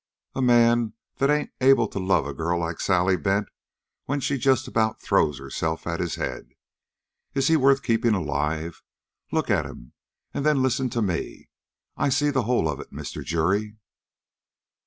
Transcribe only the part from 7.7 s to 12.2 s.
keeping alive? Look at him, and then listen to me. I